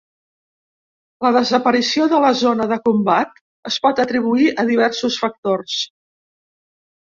La 1.25 1.31
desaparició 1.35 2.07
de 2.15 2.23
la 2.23 2.33
Zona 2.41 2.67
de 2.73 2.81
combat 2.91 3.39
es 3.73 3.79
pot 3.87 4.03
atribuir 4.07 4.51
a 4.65 4.69
diversos 4.75 5.23
factors. 5.27 5.81